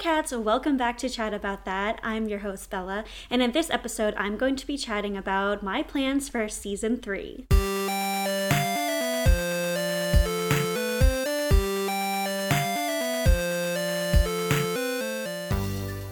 cats, 0.00 0.32
welcome 0.32 0.78
back 0.78 0.96
to 0.96 1.10
Chat 1.10 1.34
About 1.34 1.66
That. 1.66 2.00
I'm 2.02 2.26
your 2.26 2.38
host, 2.38 2.70
Bella, 2.70 3.04
and 3.28 3.42
in 3.42 3.52
this 3.52 3.68
episode, 3.68 4.14
I'm 4.16 4.38
going 4.38 4.56
to 4.56 4.66
be 4.66 4.78
chatting 4.78 5.14
about 5.14 5.62
my 5.62 5.82
plans 5.82 6.26
for 6.26 6.48
season 6.48 6.96
three. 6.96 7.46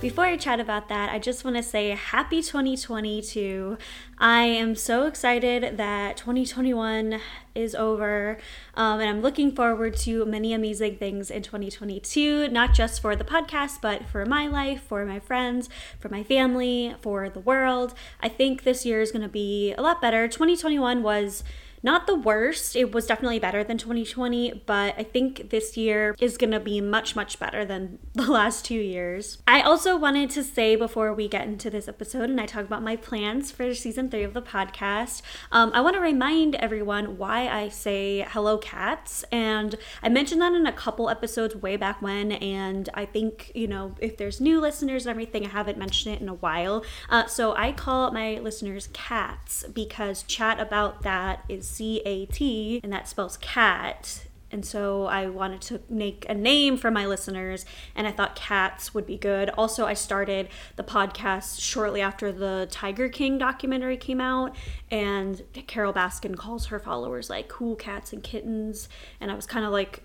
Before 0.08 0.24
I 0.24 0.38
chat 0.38 0.58
about 0.58 0.88
that, 0.88 1.10
I 1.10 1.18
just 1.18 1.44
want 1.44 1.58
to 1.58 1.62
say 1.62 1.90
happy 1.90 2.40
2022. 2.40 3.76
I 4.16 4.44
am 4.44 4.74
so 4.74 5.04
excited 5.04 5.76
that 5.76 6.16
2021 6.16 7.20
is 7.54 7.74
over, 7.74 8.38
um, 8.72 9.00
and 9.00 9.10
I'm 9.10 9.20
looking 9.20 9.54
forward 9.54 9.98
to 9.98 10.24
many 10.24 10.54
amazing 10.54 10.96
things 10.96 11.30
in 11.30 11.42
2022, 11.42 12.48
not 12.48 12.72
just 12.72 13.02
for 13.02 13.14
the 13.16 13.22
podcast, 13.22 13.82
but 13.82 14.06
for 14.06 14.24
my 14.24 14.46
life, 14.46 14.80
for 14.80 15.04
my 15.04 15.20
friends, 15.20 15.68
for 16.00 16.08
my 16.08 16.22
family, 16.22 16.94
for 17.02 17.28
the 17.28 17.40
world. 17.40 17.92
I 18.22 18.30
think 18.30 18.62
this 18.62 18.86
year 18.86 19.02
is 19.02 19.12
going 19.12 19.20
to 19.20 19.28
be 19.28 19.74
a 19.74 19.82
lot 19.82 20.00
better. 20.00 20.26
2021 20.26 21.02
was 21.02 21.44
not 21.82 22.06
the 22.06 22.14
worst. 22.14 22.76
It 22.76 22.92
was 22.92 23.06
definitely 23.06 23.38
better 23.38 23.62
than 23.62 23.78
2020, 23.78 24.62
but 24.66 24.94
I 24.98 25.02
think 25.02 25.50
this 25.50 25.76
year 25.76 26.14
is 26.18 26.36
going 26.36 26.50
to 26.50 26.60
be 26.60 26.80
much, 26.80 27.14
much 27.14 27.38
better 27.38 27.64
than 27.64 27.98
the 28.14 28.30
last 28.30 28.64
two 28.64 28.80
years. 28.80 29.38
I 29.46 29.60
also 29.60 29.96
wanted 29.96 30.30
to 30.30 30.42
say 30.42 30.76
before 30.76 31.12
we 31.12 31.28
get 31.28 31.46
into 31.46 31.70
this 31.70 31.88
episode 31.88 32.30
and 32.30 32.40
I 32.40 32.46
talk 32.46 32.64
about 32.64 32.82
my 32.82 32.96
plans 32.96 33.50
for 33.50 33.72
season 33.74 34.10
three 34.10 34.24
of 34.24 34.34
the 34.34 34.42
podcast, 34.42 35.22
um, 35.52 35.70
I 35.74 35.80
want 35.80 35.94
to 35.94 36.00
remind 36.00 36.54
everyone 36.56 37.18
why 37.18 37.48
I 37.48 37.68
say 37.68 38.26
hello 38.30 38.58
cats. 38.58 39.24
And 39.30 39.74
I 40.02 40.08
mentioned 40.08 40.40
that 40.42 40.52
in 40.52 40.66
a 40.66 40.72
couple 40.72 41.08
episodes 41.08 41.54
way 41.54 41.76
back 41.76 42.02
when. 42.02 42.32
And 42.32 42.88
I 42.94 43.04
think, 43.04 43.52
you 43.54 43.68
know, 43.68 43.94
if 44.00 44.16
there's 44.16 44.40
new 44.40 44.60
listeners 44.60 45.06
and 45.06 45.10
everything, 45.10 45.44
I 45.44 45.50
haven't 45.50 45.78
mentioned 45.78 46.16
it 46.16 46.20
in 46.20 46.28
a 46.28 46.34
while. 46.34 46.84
Uh, 47.08 47.26
so 47.26 47.54
I 47.54 47.72
call 47.72 48.10
my 48.10 48.38
listeners 48.38 48.88
cats 48.92 49.64
because 49.72 50.22
chat 50.24 50.60
about 50.60 51.02
that 51.02 51.44
is 51.48 51.67
C 51.68 52.00
A 52.04 52.26
T, 52.26 52.80
and 52.82 52.92
that 52.92 53.08
spells 53.08 53.36
cat. 53.36 54.24
And 54.50 54.64
so 54.64 55.04
I 55.04 55.26
wanted 55.26 55.60
to 55.60 55.82
make 55.90 56.24
a 56.26 56.32
name 56.32 56.78
for 56.78 56.90
my 56.90 57.04
listeners, 57.04 57.66
and 57.94 58.06
I 58.06 58.12
thought 58.12 58.34
cats 58.34 58.94
would 58.94 59.04
be 59.04 59.18
good. 59.18 59.50
Also, 59.50 59.84
I 59.84 59.92
started 59.92 60.48
the 60.76 60.82
podcast 60.82 61.60
shortly 61.60 62.00
after 62.00 62.32
the 62.32 62.66
Tiger 62.70 63.10
King 63.10 63.36
documentary 63.36 63.98
came 63.98 64.22
out, 64.22 64.56
and 64.90 65.42
Carole 65.66 65.92
Baskin 65.92 66.34
calls 66.34 66.68
her 66.68 66.78
followers 66.78 67.28
like 67.28 67.48
cool 67.48 67.76
cats 67.76 68.10
and 68.14 68.22
kittens. 68.22 68.88
And 69.20 69.30
I 69.30 69.34
was 69.34 69.44
kind 69.44 69.66
of 69.66 69.70
like 69.70 70.02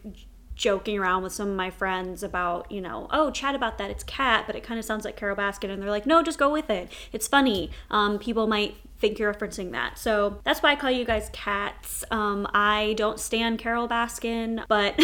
joking 0.55 0.99
around 0.99 1.23
with 1.23 1.31
some 1.31 1.47
of 1.47 1.55
my 1.55 1.69
friends 1.69 2.21
about, 2.21 2.69
you 2.69 2.81
know, 2.81 3.07
oh, 3.11 3.31
chat 3.31 3.55
about 3.55 3.77
that. 3.77 3.89
It's 3.89 4.03
cat, 4.03 4.43
but 4.45 4.57
it 4.57 4.61
kind 4.61 4.77
of 4.77 4.85
sounds 4.85 5.05
like 5.05 5.15
Carole 5.15 5.37
Baskin. 5.37 5.69
And 5.69 5.81
they're 5.81 5.89
like, 5.89 6.05
no, 6.05 6.21
just 6.21 6.37
go 6.37 6.51
with 6.51 6.69
it. 6.69 6.91
It's 7.13 7.29
funny. 7.29 7.71
Um, 7.89 8.19
people 8.19 8.45
might 8.45 8.75
think 9.03 9.19
you're 9.19 9.33
referencing 9.33 9.73
that. 9.73 9.99
So 9.99 10.39
that's 10.45 10.63
why 10.63 10.71
I 10.71 10.75
call 10.77 10.89
you 10.89 11.03
guys 11.03 11.29
cats. 11.33 12.05
Um, 12.09 12.47
I 12.53 12.93
don't 12.95 13.19
stand 13.19 13.59
Carole 13.59 13.89
Baskin, 13.89 14.63
but 14.69 14.97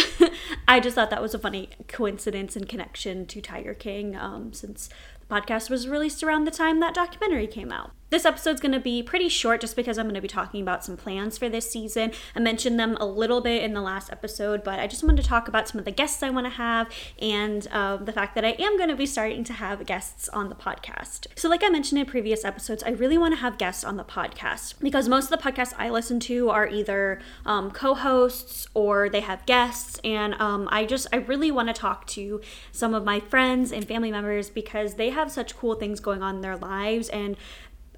I 0.70 0.80
just 0.80 0.96
thought 0.96 1.10
that 1.10 1.22
was 1.22 1.34
a 1.34 1.40
funny 1.40 1.68
coincidence 1.90 2.56
and 2.56 2.68
connection 2.68 3.26
to 3.26 3.42
Tiger 3.42 3.74
King 3.74 4.16
um, 4.16 4.54
since 4.54 4.90
podcast 5.30 5.70
was 5.70 5.88
released 5.88 6.24
around 6.24 6.46
the 6.46 6.52
time 6.52 6.80
that 6.80 6.94
documentary 6.94 7.48
came 7.48 7.72
out. 7.72 7.92
This 8.10 8.26
episode's 8.26 8.60
going 8.60 8.72
to 8.72 8.80
be 8.80 9.04
pretty 9.04 9.30
short 9.30 9.62
just 9.62 9.76
because 9.76 10.00
I'm 10.00 10.06
going 10.06 10.16
to 10.16 10.22
be 10.22 10.28
talking 10.28 10.64
about 10.64 10.84
some 10.84 10.98
plans 10.98 11.38
for 11.38 11.48
this 11.48 11.70
season. 11.70 12.12
I 12.36 12.40
mentioned 12.40 12.80
them 12.80 12.98
a 13.00 13.06
little 13.06 13.40
bit 13.40 13.62
in 13.62 13.74
the 13.74 13.82
last 13.82 14.12
episode, 14.12 14.64
but 14.64 14.80
I 14.80 14.88
just 14.88 15.04
wanted 15.04 15.22
to 15.22 15.28
talk 15.28 15.48
about 15.48 15.68
some 15.68 15.78
of 15.78 15.86
the 15.86 15.92
guests 15.92 16.24
I 16.24 16.32
want 16.32 16.48
to 16.48 16.52
have 16.52 16.90
and 17.20 17.68
uh, 17.68 17.98
the 17.98 18.12
fact 18.12 18.34
that 18.34 18.44
I 18.44 18.56
am 18.58 18.78
going 18.78 18.90
to 18.90 18.96
be 18.96 19.06
starting 19.06 19.44
to 19.44 19.54
have 19.54 19.86
guests 19.86 20.28
on 20.30 20.50
the 20.50 20.56
podcast. 20.56 21.28
So, 21.36 21.48
like 21.50 21.64
I 21.64 21.70
mentioned 21.70 22.00
in 22.00 22.08
previous 22.08 22.44
episodes, 22.44 22.82
I 22.82 22.90
really 22.90 23.18
want 23.18 23.36
to 23.36 23.42
have 23.42 23.60
guests 23.60 23.84
on 23.84 23.98
the 23.98 24.04
podcast 24.04 24.80
because 24.80 25.08
most 25.08 25.32
of 25.32 25.40
the 25.40 25.52
podcasts 25.52 25.74
I 25.78 25.92
listen 25.92 26.20
to 26.22 26.50
are 26.50 26.68
either 26.68 27.22
um, 27.46 27.70
co 27.70 27.94
hosts 27.94 28.68
or 28.74 29.10
they 29.10 29.22
have 29.22 29.46
guests. 29.46 30.00
And 30.04 30.34
um, 30.36 30.68
I 30.72 30.86
just, 30.86 31.06
I 31.14 31.18
really 31.18 31.52
want 31.52 31.68
to 31.68 31.74
talk 31.74 32.08
to 32.08 32.42
some 32.72 32.96
of 32.96 33.06
my 33.06 33.20
friends 33.20 33.72
and 33.72 33.88
family 33.88 34.10
members 34.10 34.50
because 34.50 34.96
they 34.96 35.12
have 35.12 35.19
such 35.28 35.58
cool 35.58 35.76
things 35.76 36.00
going 36.00 36.24
on 36.24 36.36
in 36.36 36.42
their 36.42 36.58
lives. 36.58 37.10
And 37.10 37.36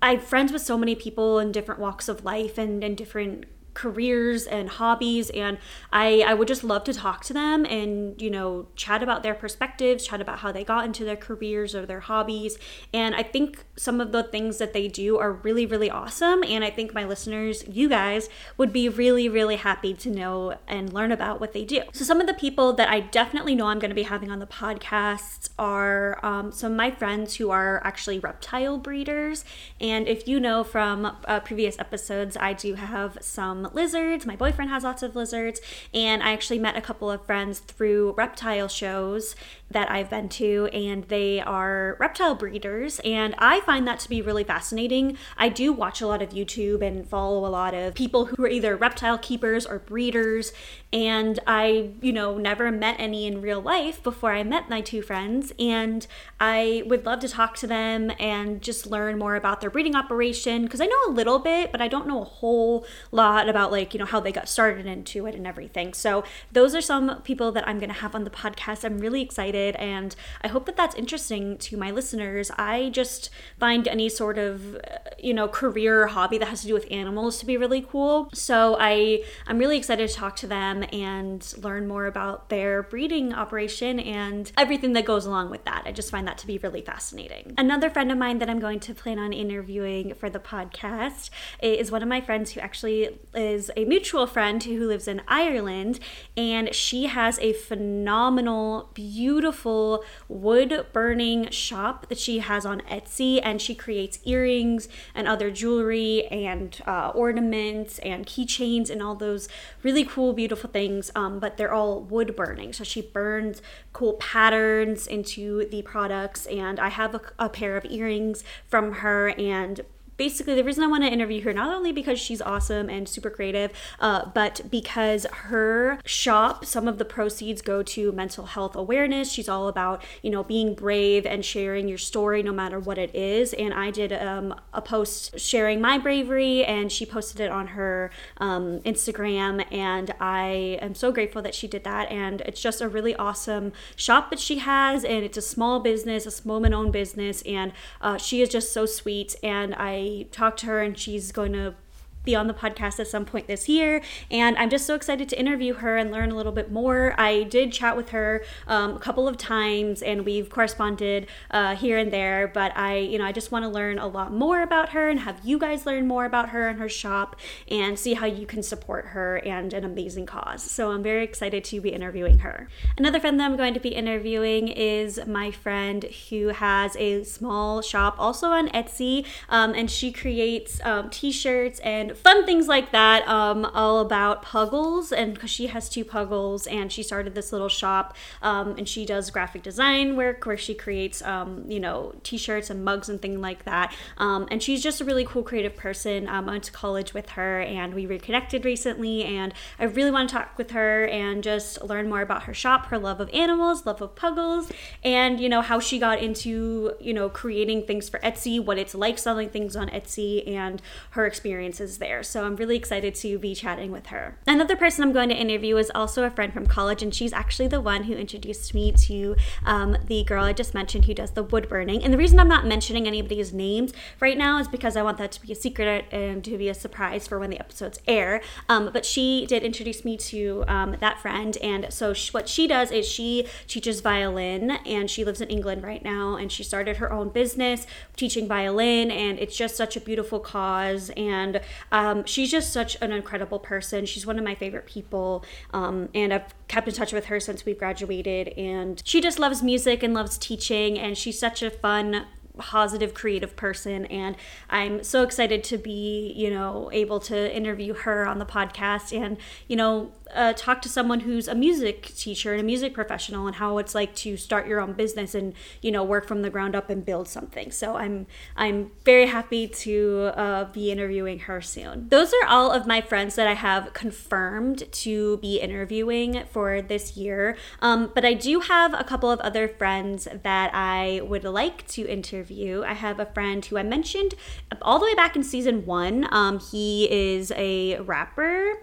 I'm 0.02 0.20
friends 0.20 0.52
with 0.52 0.62
so 0.62 0.78
many 0.78 0.96
people 0.96 1.40
in 1.40 1.52
different 1.52 1.80
walks 1.80 2.10
of 2.10 2.26
life 2.26 2.58
and 2.58 2.84
in 2.84 2.96
different 2.96 3.46
careers 3.74 4.46
and 4.46 4.70
hobbies 4.70 5.30
and 5.30 5.58
I 5.94 6.24
I 6.28 6.34
would 6.34 6.48
just 6.48 6.64
love 6.64 6.84
to 6.86 6.94
talk 6.94 7.24
to 7.26 7.34
them 7.34 7.66
and 7.66 8.22
you 8.22 8.30
know 8.30 8.68
chat 8.76 9.02
about 9.02 9.24
their 9.24 9.34
perspectives 9.34 10.06
chat 10.06 10.22
about 10.22 10.40
how 10.40 10.52
they 10.52 10.64
got 10.64 10.86
into 10.86 11.06
their 11.06 11.16
careers 11.16 11.74
or 11.74 11.86
their 11.86 12.02
hobbies. 12.02 12.58
And 12.94 13.16
I 13.16 13.24
think 13.24 13.64
some 13.78 14.02
of 14.02 14.12
the 14.12 14.24
things 14.24 14.58
that 14.58 14.74
they 14.74 14.88
do 14.88 15.18
are 15.18 15.32
really 15.32 15.66
really 15.66 15.90
awesome 15.90 16.44
and 16.44 16.64
I 16.64 16.70
think 16.70 16.94
my 16.94 17.06
listeners 17.06 17.64
you 17.68 17.88
guys 17.88 18.30
would 18.58 18.74
be 18.74 18.90
really 18.90 19.30
really 19.30 19.56
happy 19.56 19.94
to 19.94 20.10
know 20.10 20.58
and 20.68 20.92
learn 20.92 21.12
about 21.12 21.40
what 21.40 21.54
they 21.54 21.64
do. 21.64 21.82
So 21.94 22.04
some 22.04 22.20
of 22.20 22.28
the 22.28 22.34
people 22.34 22.74
that 22.74 22.90
I 22.90 23.00
definitely 23.00 23.56
know 23.56 23.68
I'm 23.68 23.80
going 23.80 23.90
to 23.90 23.96
be 23.96 24.04
having 24.04 24.32
on 24.32 24.40
the 24.40 24.48
podcast 24.48 25.50
are 25.58 26.20
um, 26.26 26.52
some 26.52 26.74
of 26.74 26.78
my 26.78 26.92
friends 26.92 27.36
who 27.36 27.52
are 27.52 27.82
actually 27.86 28.20
reptile 28.20 28.78
breeders. 28.78 29.46
And 29.80 30.08
if 30.08 30.28
you 30.28 30.40
know 30.40 30.64
from 30.64 31.18
uh, 31.26 31.40
previous 31.40 31.80
episodes 31.80 32.36
I 32.38 32.54
do 32.54 32.74
have 32.74 33.18
some 33.22 33.61
Um, 33.66 33.72
lizards. 33.74 34.26
My 34.26 34.36
boyfriend 34.36 34.70
has 34.72 34.84
lots 34.84 35.04
of 35.04 35.16
lizards. 35.16 35.60
And 35.94 36.22
I 36.24 36.34
actually 36.34 36.60
met 36.60 36.78
a 36.78 36.82
couple 36.82 37.10
of 37.10 37.26
friends 37.26 37.60
through 37.60 38.14
reptile 38.18 38.68
shows 38.68 39.36
that 39.72 39.90
I've 39.90 40.10
been 40.10 40.28
to, 40.30 40.70
and 40.74 41.06
they 41.06 41.40
are 41.40 41.96
reptile 42.00 42.36
breeders. 42.36 43.00
And 43.06 43.34
I 43.38 43.62
find 43.62 43.88
that 43.88 44.00
to 44.00 44.10
be 44.10 44.22
really 44.22 44.44
fascinating. 44.44 45.18
I 45.38 45.50
do 45.50 45.72
watch 45.72 46.02
a 46.02 46.08
lot 46.08 46.22
of 46.22 46.32
YouTube 46.32 46.86
and 46.86 47.08
follow 47.08 47.46
a 47.46 47.50
lot 47.50 47.74
of 47.74 47.96
people 47.96 48.26
who 48.26 48.44
are 48.44 48.50
either 48.50 48.76
reptile 48.76 49.18
keepers 49.18 49.66
or 49.66 49.80
breeders. 49.80 50.52
And 50.92 51.40
I, 51.48 51.92
you 52.02 52.12
know, 52.12 52.38
never 52.38 52.70
met 52.72 52.98
any 53.00 53.26
in 53.26 53.42
real 53.42 53.62
life 53.62 54.04
before 54.04 54.34
I 54.34 54.44
met 54.44 54.70
my 54.70 54.82
two 54.82 55.02
friends. 55.02 55.54
And 55.58 56.06
I 56.40 56.84
would 56.86 57.06
love 57.06 57.20
to 57.22 57.30
talk 57.30 57.56
to 57.58 57.68
them 57.68 58.12
and 58.20 58.62
just 58.62 58.88
learn 58.88 59.18
more 59.18 59.36
about 59.36 59.62
their 59.62 59.70
breeding 59.70 59.96
operation 59.96 60.64
because 60.64 60.82
I 60.82 60.86
know 60.86 61.00
a 61.08 61.12
little 61.12 61.40
bit, 61.40 61.72
but 61.72 61.82
I 61.82 61.88
don't 61.88 62.08
know 62.08 62.22
a 62.22 62.26
whole 62.26 62.86
lot 63.12 63.48
about 63.52 63.72
like, 63.72 63.94
you 63.94 64.00
know, 64.00 64.06
how 64.06 64.20
they 64.20 64.32
got 64.32 64.50
started 64.50 64.88
into 64.88 65.28
it 65.28 65.36
and 65.36 65.46
everything. 65.46 65.94
So 65.94 66.24
those 66.52 66.74
are 66.74 66.82
some 66.82 67.22
people 67.22 67.52
that 67.52 67.68
I'm 67.68 67.78
going 67.78 67.90
to 67.90 67.96
have 68.00 68.16
on 68.16 68.24
the 68.24 68.32
podcast. 68.32 68.84
I'm 68.84 68.98
really 68.98 69.22
excited 69.22 69.76
and 69.76 70.16
I 70.42 70.48
hope 70.48 70.66
that 70.66 70.76
that's 70.76 70.96
interesting 70.96 71.58
to 71.60 71.78
my 71.78 71.92
listeners. 71.92 72.50
I 72.58 72.90
just 72.90 73.30
find 73.60 73.88
any 73.88 74.10
sort 74.10 74.38
of, 74.38 74.76
uh, 74.76 74.80
you 75.20 75.34
know, 75.34 75.48
career 75.48 76.08
hobby 76.08 76.40
that 76.40 76.48
has 76.48 76.62
to 76.62 76.68
do 76.68 76.74
with 76.74 76.88
animals 76.90 77.38
to 77.40 77.46
be 77.46 77.58
really 77.58 77.82
cool. 77.82 78.30
So 78.34 78.78
I 78.80 79.24
I'm 79.46 79.60
really 79.60 79.78
excited 79.78 80.10
to 80.10 80.16
talk 80.16 80.36
to 80.38 80.48
them 80.48 80.84
and 80.92 81.54
learn 81.58 81.88
more 81.88 82.06
about 82.06 82.50
their 82.50 82.84
breeding 82.84 83.34
operation 83.34 84.00
and 84.00 84.52
everything 84.58 84.94
that 84.94 85.06
goes 85.06 85.26
along 85.26 85.50
with 85.50 85.66
that. 85.66 85.84
I 85.86 85.92
just 85.92 86.10
find 86.10 86.28
that 86.28 86.38
to 86.40 86.48
be 86.48 86.58
really 86.58 86.82
fascinating. 86.82 87.54
Another 87.58 87.90
friend 87.90 88.12
of 88.12 88.18
mine 88.18 88.40
that 88.40 88.50
I'm 88.50 88.60
going 88.60 88.80
to 88.82 88.94
plan 88.94 89.20
on 89.20 89.34
interviewing 89.34 90.14
for 90.14 90.30
the 90.30 90.40
podcast 90.40 91.30
is 91.62 91.92
one 91.92 92.02
of 92.02 92.08
my 92.08 92.22
friends 92.22 92.52
who 92.52 92.60
actually 92.60 93.20
is 93.42 93.72
a 93.76 93.86
mutual 93.86 94.28
friend 94.28 94.64
who 94.64 94.88
lives 94.88 95.08
in 95.08 95.22
Ireland, 95.28 96.00
and 96.38 96.74
she 96.74 97.08
has 97.08 97.40
a 97.40 97.54
phenomenal, 97.54 98.92
beautiful 98.94 100.04
wood 100.28 100.86
burning 100.94 101.50
shop 101.50 102.08
that 102.10 102.20
she 102.20 102.40
has 102.40 102.66
on 102.66 102.82
Etsy, 102.82 103.40
and 103.44 103.62
she 103.62 103.76
creates 103.76 104.20
earrings 104.24 104.88
and 105.16 105.28
other 105.28 105.50
jewelry 105.52 106.28
and 106.28 106.82
uh, 106.86 107.12
ornaments 107.16 108.00
and 108.00 108.26
keychains 108.26 108.90
and 108.90 109.02
all 109.02 109.16
those 109.16 109.50
really 109.84 110.06
cool, 110.06 110.34
beautiful 110.34 110.70
things. 110.70 111.12
Um, 111.16 111.40
but 111.40 111.58
they're 111.58 111.74
all 111.74 112.02
wood 112.02 112.36
burning, 112.36 112.74
so 112.74 112.84
she 112.84 113.02
burns 113.02 113.62
cool 113.94 114.14
patterns 114.14 115.08
into 115.08 115.66
the 115.70 115.82
products, 115.82 116.46
and 116.46 116.80
I 116.80 116.90
have 116.90 117.16
a, 117.16 117.22
a 117.40 117.50
pair 117.50 117.76
of 117.76 117.86
earrings 117.86 118.44
from 118.70 118.94
her 118.94 119.30
and 119.38 119.82
basically 120.22 120.54
the 120.54 120.64
reason 120.64 120.84
I 120.84 120.88
want 120.88 121.04
to 121.04 121.10
interview 121.10 121.42
her 121.42 121.52
not 121.52 121.74
only 121.74 121.92
because 121.92 122.20
she's 122.20 122.44
awesome 122.44 122.92
and 122.92 123.10
super 123.10 123.32
creative, 123.32 123.72
uh, 124.00 124.30
but 124.36 124.62
because 124.70 125.26
her 125.50 125.98
shop, 126.06 126.64
some 126.64 126.88
of 126.88 127.00
the 127.00 127.06
proceeds 127.06 127.64
go 127.64 127.82
to 127.82 128.12
mental 128.12 128.46
health 128.46 128.76
awareness. 128.76 129.32
She's 129.32 129.50
all 129.50 129.68
about 129.68 130.04
you 130.22 130.30
know 130.30 130.44
being 130.44 130.76
brave 130.76 131.26
and 131.26 131.44
sharing 131.44 131.88
your 131.88 131.98
story 131.98 132.44
no 132.44 132.52
matter 132.52 132.80
what 132.80 133.00
it 133.00 133.16
is. 133.16 133.54
And 133.54 133.74
I 133.74 133.90
did 133.90 134.14
um, 134.14 134.54
a 134.76 134.82
post 134.82 135.40
sharing 135.40 135.82
my 135.82 135.98
bravery, 135.98 136.64
and 136.66 136.92
she 136.92 137.04
posted 137.04 137.40
it 137.40 137.50
on 137.50 137.66
her 137.78 138.12
um, 138.38 138.80
Instagram, 138.82 139.66
and 139.74 140.14
I 140.20 140.78
am 140.84 140.94
so 140.94 141.12
grateful 141.12 141.42
that 141.42 141.56
she 141.56 141.68
did 141.68 141.84
that. 141.86 142.12
And 142.12 142.42
it's 142.42 142.62
just 142.62 142.80
a 142.80 142.88
really 142.88 143.16
awesome 143.16 143.74
shop 143.96 144.30
that 144.30 144.40
she 144.40 144.60
has, 144.60 145.04
and 145.04 145.26
it's 145.26 145.38
a 145.38 145.42
small 145.42 145.80
business, 145.80 146.28
a 146.28 146.48
woman-owned 146.48 146.94
business, 146.94 147.42
and 147.42 147.74
uh, 148.02 148.18
she 148.18 148.44
is 148.44 148.50
just 148.50 148.72
so 148.72 148.86
sweet. 148.86 149.36
And 149.42 149.74
I 149.74 150.11
talked 150.32 150.60
to 150.60 150.66
her 150.68 150.82
and 150.82 150.98
she's 150.98 151.32
going 151.32 151.54
to 151.54 151.76
be 152.24 152.36
on 152.36 152.48
the 152.48 152.54
podcast 152.54 153.00
at 153.00 153.08
some 153.08 153.26
point 153.26 153.48
this 153.48 153.68
year. 153.68 154.02
And 154.30 154.58
I'm 154.58 154.70
just 154.70 154.86
so 154.86 154.96
excited 154.96 155.30
to 155.30 155.40
interview 155.40 155.74
her 155.76 155.98
and 155.98 156.12
learn 156.12 156.32
a 156.32 156.36
little 156.36 156.52
bit 156.52 156.72
more. 156.72 157.16
I 157.18 157.44
did 157.44 157.72
chat 157.72 157.98
with 157.98 158.10
her 158.10 158.44
um, 158.68 158.96
a 158.96 159.00
couple 159.00 159.28
of 159.28 159.38
times 159.38 160.02
and 160.02 160.26
we've 160.26 160.50
corresponded 160.50 161.28
uh, 161.50 161.76
here 161.76 161.98
and 161.98 162.12
there, 162.12 162.48
but 162.48 162.76
I, 162.78 162.98
you 162.98 163.18
know, 163.18 163.26
I 163.26 163.32
just 163.32 163.52
want 163.52 163.64
to 163.64 163.70
learn 163.70 163.98
a 164.00 164.08
lot 164.08 164.34
more 164.34 164.62
about 164.62 164.90
her 164.90 165.10
and 165.10 165.22
have 165.22 165.40
you 165.44 165.58
guys 165.58 165.86
learn 165.86 166.08
more 166.08 166.26
about 166.26 166.50
her 166.50 166.68
and 166.68 166.80
her 166.80 166.90
shop 166.90 167.36
and 167.70 167.98
see 167.98 168.14
how 168.14 168.26
you 168.26 168.46
can 168.46 168.64
support 168.64 169.08
her 169.08 169.38
and 169.38 169.74
an 169.74 169.84
amazing 169.84 170.26
cause. 170.26 170.62
So 170.64 170.92
I'm 170.92 171.04
very 171.04 171.24
excited 171.24 171.64
to 171.66 171.82
be 171.82 171.90
interviewing 171.90 172.40
her. 172.40 172.68
Another 172.98 173.20
friend 173.20 173.40
that 173.40 173.46
I'm 173.46 173.58
going 173.58 173.74
to 173.74 173.80
be 173.80 173.90
interviewing 173.90 174.68
is 174.68 175.20
my 175.26 175.52
friend 175.52 176.04
who 176.30 176.50
has 176.50 176.96
a 176.98 177.24
small 177.24 177.82
shop 177.82 178.16
also 178.20 178.50
on 178.50 178.70
Etsy 178.70 179.26
um, 179.50 179.74
and 179.74 179.90
she 179.90 180.12
creates 180.12 180.80
um, 180.84 181.10
t 181.10 181.32
shirts 181.32 181.80
and 181.80 182.11
fun 182.16 182.46
things 182.46 182.68
like 182.68 182.92
that, 182.92 183.28
um, 183.28 183.66
all 183.66 184.00
about 184.00 184.42
puggles. 184.42 185.12
And 185.12 185.34
because 185.34 185.50
she 185.50 185.68
has 185.68 185.90
two 185.90 186.06
puggles, 186.06 186.68
and 186.68 186.92
she 186.92 187.04
started 187.04 187.36
this 187.36 187.52
little 187.52 187.70
shop, 187.70 188.16
um, 188.42 188.76
and 188.78 188.88
she 188.88 189.06
does 189.06 189.30
graphic 189.30 189.64
design 189.64 190.16
work 190.16 190.46
where 190.46 190.58
she 190.58 190.74
creates, 190.74 191.22
um, 191.22 191.66
you 191.68 191.80
know, 191.80 192.14
t-shirts 192.24 192.70
and 192.70 192.84
mugs 192.84 193.10
and 193.10 193.22
things 193.22 193.40
like 193.40 193.66
that. 193.66 193.94
Um, 194.18 194.48
and 194.52 194.62
she's 194.62 194.82
just 194.84 195.02
a 195.02 195.06
really 195.06 195.26
cool 195.26 195.44
creative 195.44 195.76
person. 195.76 196.28
Um, 196.28 196.48
I 196.48 196.54
went 196.54 196.64
to 196.66 196.72
college 196.72 197.14
with 197.14 197.32
her, 197.32 197.62
and 197.62 197.94
we 197.94 198.06
reconnected 198.06 198.66
recently. 198.66 199.24
And 199.24 199.54
I 199.80 199.86
really 199.86 200.12
want 200.12 200.30
to 200.30 200.36
talk 200.36 200.58
with 200.58 200.72
her 200.72 201.06
and 201.06 201.44
just 201.44 201.82
learn 201.84 202.10
more 202.10 202.22
about 202.22 202.44
her 202.44 202.54
shop, 202.54 202.88
her 202.88 202.98
love 202.98 203.20
of 203.20 203.30
animals, 203.34 203.86
love 203.86 204.02
of 204.02 204.16
puggles, 204.16 204.72
and 205.04 205.40
you 205.40 205.50
know 205.50 205.62
how 205.62 205.80
she 205.80 206.00
got 206.00 206.20
into 206.20 206.94
you 207.00 207.14
know 207.14 207.30
creating 207.30 207.86
things 207.86 208.10
for 208.10 208.20
Etsy, 208.20 208.64
what 208.64 208.78
it's 208.78 208.96
like 208.96 209.18
selling 209.18 209.50
things 209.50 209.76
on 209.76 209.90
Etsy, 209.90 210.48
and 210.48 210.82
her 211.12 211.26
experiences 211.26 211.98
there. 212.02 212.22
So 212.24 212.44
I'm 212.44 212.58
really 212.58 212.76
excited 212.76 213.16
to 213.16 213.40
be 213.40 213.56
chatting 213.56 213.92
with 213.92 214.08
her. 214.08 214.38
Another 214.46 214.76
person 214.76 215.04
I'm 215.04 215.14
going 215.14 215.30
to 215.30 215.36
interview 215.36 215.78
is 215.78 215.90
also 215.96 216.26
a 216.26 216.30
friend 216.30 216.54
from 216.54 216.66
college, 216.66 217.02
and 217.02 217.16
she's 217.16 217.32
actually 217.32 217.70
the 217.70 217.80
one 217.80 218.04
who 218.04 218.14
introduced 218.16 218.74
me 218.74 218.92
to 218.92 219.38
um, 219.66 219.96
the 220.08 220.26
girl 220.26 220.44
I 220.44 220.52
just 220.52 220.74
mentioned 220.74 221.06
who 221.06 221.14
does 221.14 221.32
the 221.32 221.44
wood 221.44 221.70
burning. 221.70 222.04
And 222.04 222.14
the 222.14 222.18
reason 222.18 222.40
I'm 222.40 222.50
not 222.50 222.66
mentioning 222.66 223.08
anybody's 223.08 223.54
names 223.54 223.94
right 224.20 224.38
now 224.38 224.60
is 224.60 224.68
because 224.68 224.98
I 224.98 225.04
want 225.04 225.18
that 225.20 225.32
to 225.32 225.42
be 225.42 225.54
a 225.54 225.56
secret 225.56 226.06
and 226.12 226.44
to 226.44 226.58
be 226.58 226.68
a 226.68 226.74
surprise 226.74 227.28
for 227.28 227.40
when 227.40 227.50
the 227.50 227.60
episodes 227.60 228.00
air. 228.08 228.42
Um, 228.68 228.90
but 228.92 229.06
she 229.06 229.46
did 229.46 229.64
introduce 229.64 230.04
me 230.04 230.18
to 230.18 230.66
um, 230.68 230.98
that 231.00 231.22
friend, 231.22 231.56
and 231.58 231.88
so 231.94 232.14
what 232.32 232.50
she 232.50 232.68
does 232.68 232.92
is 232.92 233.08
she 233.08 233.48
teaches 233.68 234.02
violin, 234.02 234.72
and 234.86 235.10
she 235.10 235.24
lives 235.24 235.40
in 235.40 235.50
England 235.50 235.84
right 235.84 236.04
now, 236.04 236.36
and 236.36 236.52
she 236.52 236.64
started 236.64 236.98
her 236.98 237.14
own 237.14 237.30
business 237.30 237.86
teaching 238.16 238.48
violin, 238.48 239.12
and 239.12 239.38
it's 239.38 239.56
just 239.56 239.76
such 239.76 239.96
a 239.96 240.02
beautiful 240.02 240.40
cause. 240.40 241.12
And 241.16 241.62
um, 241.92 242.26
she's 242.26 242.50
just 242.52 242.72
such 242.72 242.98
an 243.02 243.12
incredible 243.12 243.60
person. 243.60 244.06
She's 244.06 244.26
one 244.26 244.38
of 244.38 244.46
my 244.46 244.56
favorite 244.56 244.86
people. 244.86 245.44
Um, 245.74 246.10
and 246.14 246.34
I've 246.34 246.54
kept 246.68 246.88
in 246.88 246.94
touch 246.94 247.14
with 247.14 247.26
her 247.26 247.40
since 247.40 247.66
we 247.66 247.74
graduated. 247.74 248.50
And 248.50 249.02
she 249.06 249.22
just 249.22 249.40
loves 249.40 249.62
music 249.62 250.04
and 250.04 250.14
loves 250.14 250.38
teaching. 250.38 250.98
And 250.98 251.18
she's 251.18 251.40
such 251.40 251.62
a 251.62 251.70
fun, 251.70 252.26
positive 252.62 253.14
creative 253.14 253.56
person 253.56 254.06
and 254.06 254.36
i'm 254.70 255.04
so 255.04 255.24
excited 255.24 255.64
to 255.64 255.78
be 255.78 256.32
you 256.36 256.50
know 256.50 256.90
able 256.94 257.20
to 257.20 257.56
interview 257.56 257.94
her 257.94 258.26
on 258.26 258.40
the 258.40 258.46
podcast 258.46 259.16
and 259.18 259.38
you 259.68 259.76
know 259.76 260.12
uh, 260.34 260.54
talk 260.54 260.82
to 260.82 260.90
someone 260.90 261.22
who's 261.22 261.48
a 261.48 261.56
music 261.56 262.04
teacher 262.16 262.52
and 262.52 262.62
a 262.62 262.64
music 262.64 262.94
professional 262.94 263.48
and 263.48 263.56
how 263.58 263.78
it's 263.78 263.94
like 263.94 264.16
to 264.16 264.38
start 264.38 264.68
your 264.68 264.80
own 264.80 264.94
business 264.94 265.36
and 265.36 265.54
you 265.82 265.92
know 265.92 266.04
work 266.04 266.28
from 266.28 266.42
the 266.42 266.50
ground 266.50 266.76
up 266.76 266.90
and 266.90 267.06
build 267.06 267.28
something. 267.28 267.72
So 267.72 267.96
i'm 267.96 268.28
i'm 268.56 268.92
very 269.04 269.28
happy 269.28 269.68
to 269.68 270.32
uh, 270.36 270.66
be 270.66 270.92
interviewing 270.92 271.40
her 271.40 271.62
soon. 271.62 272.10
Those 272.10 272.34
are 272.34 272.48
all 272.48 272.72
of 272.72 272.88
my 272.88 273.02
friends 273.02 273.36
that 273.36 273.48
i 273.48 273.54
have 273.54 273.94
confirmed 273.94 274.84
to 274.92 275.38
be 275.38 275.58
interviewing 275.60 276.44
for 276.50 276.82
this 276.82 277.18
year. 277.18 277.58
Um, 277.82 278.12
but 278.14 278.26
i 278.26 278.34
do 278.34 278.62
have 278.62 278.94
a 278.94 279.04
couple 279.04 279.32
of 279.32 279.40
other 279.42 279.68
friends 279.68 280.28
that 280.44 280.72
i 280.74 281.22
would 281.24 281.44
like 281.44 281.88
to 281.88 282.08
interview 282.08 282.51
I 282.84 282.94
have 282.94 283.20
a 283.20 283.26
friend 283.26 283.66
who 283.66 283.78
I 283.78 283.84
mentioned 283.84 284.36
all 284.82 285.00
the 285.00 285.06
way 285.06 285.16
back 285.16 285.36
in 285.36 285.44
season 285.44 285.86
one. 285.86 286.28
Um, 286.32 286.60
he 286.60 287.10
is 287.12 287.52
a 287.56 288.00
rapper 288.00 288.82